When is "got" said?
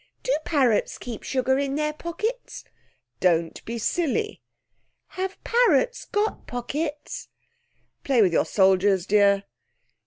6.05-6.47